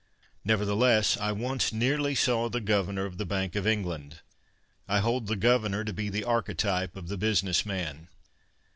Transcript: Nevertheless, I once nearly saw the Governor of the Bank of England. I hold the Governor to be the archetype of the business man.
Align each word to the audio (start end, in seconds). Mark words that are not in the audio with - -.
Nevertheless, 0.43 1.15
I 1.17 1.31
once 1.31 1.71
nearly 1.71 2.15
saw 2.15 2.49
the 2.49 2.59
Governor 2.59 3.05
of 3.05 3.19
the 3.19 3.23
Bank 3.25 3.55
of 3.55 3.67
England. 3.67 4.21
I 4.87 4.97
hold 4.99 5.27
the 5.27 5.35
Governor 5.35 5.83
to 5.83 5.93
be 5.93 6.09
the 6.09 6.23
archetype 6.23 6.95
of 6.95 7.07
the 7.07 7.17
business 7.17 7.67
man. 7.67 8.07